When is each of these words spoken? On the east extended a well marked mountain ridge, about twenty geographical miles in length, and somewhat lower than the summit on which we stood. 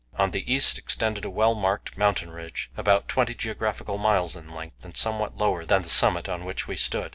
On 0.17 0.31
the 0.31 0.51
east 0.51 0.79
extended 0.79 1.25
a 1.25 1.29
well 1.29 1.53
marked 1.53 1.95
mountain 1.95 2.31
ridge, 2.31 2.71
about 2.75 3.07
twenty 3.07 3.35
geographical 3.35 3.99
miles 3.99 4.35
in 4.35 4.49
length, 4.51 4.83
and 4.83 4.97
somewhat 4.97 5.37
lower 5.37 5.63
than 5.63 5.83
the 5.83 5.89
summit 5.89 6.27
on 6.27 6.43
which 6.43 6.67
we 6.67 6.75
stood. 6.75 7.09